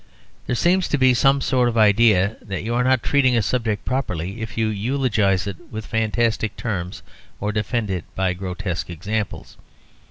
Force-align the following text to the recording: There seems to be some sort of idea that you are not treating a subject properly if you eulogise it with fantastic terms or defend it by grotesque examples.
There 0.47 0.55
seems 0.55 0.87
to 0.87 0.97
be 0.97 1.13
some 1.13 1.41
sort 1.41 1.69
of 1.69 1.77
idea 1.77 2.37
that 2.41 2.63
you 2.63 2.73
are 2.73 2.83
not 2.83 3.03
treating 3.03 3.37
a 3.37 3.43
subject 3.43 3.85
properly 3.85 4.41
if 4.41 4.57
you 4.57 4.69
eulogise 4.69 5.45
it 5.45 5.57
with 5.69 5.85
fantastic 5.85 6.57
terms 6.57 7.03
or 7.39 7.51
defend 7.51 7.91
it 7.91 8.05
by 8.15 8.33
grotesque 8.33 8.89
examples. 8.89 9.57